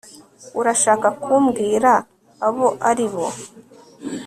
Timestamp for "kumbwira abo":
1.21-2.67